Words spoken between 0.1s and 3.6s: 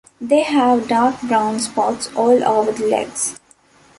They have dark brown spots all over the legs.